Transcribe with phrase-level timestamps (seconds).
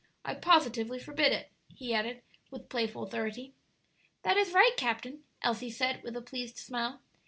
[0.25, 3.53] I positively forbid it," he added, with playful authority.
[4.23, 7.01] "That is right, captain," Elsie said, with a pleased smile.